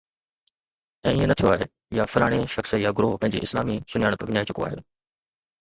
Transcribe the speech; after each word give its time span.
۽ 1.07 1.09
ائين 1.11 1.29
نه 1.31 1.35
ٿيو 1.41 1.49
آهي، 1.51 1.67
يا 1.99 2.07
فلاڻي 2.13 2.39
شخص 2.55 2.73
يا 2.87 2.95
گروهه 3.01 3.21
پنهنجي 3.25 3.43
اسلامي 3.49 3.79
سڃاڻپ 3.93 4.29
وڃائي 4.31 4.51
چڪو 4.53 4.67
آهي 4.71 4.83